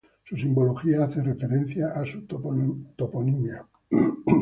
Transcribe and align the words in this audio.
Su 0.23 0.35
simbología 0.35 1.03
hace 1.03 1.21
referencia 1.21 1.91
a 1.93 2.03
su 2.07 2.25
toponimia. 2.25 3.67